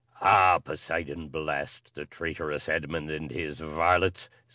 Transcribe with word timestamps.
"Ah! 0.23 0.57
Poseidon 0.57 1.27
blast 1.27 1.93
the 1.93 2.05
traitorous 2.07 2.67
Edmund 2.67 3.11
and 3.11 3.29
his 3.29 3.59
varlets! 3.59 4.31